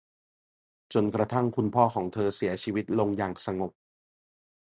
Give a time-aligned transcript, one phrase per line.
[0.93, 3.71] จนกระทั่งคุณพ่อของเธอเสียชีวิตลงอย่างสงบ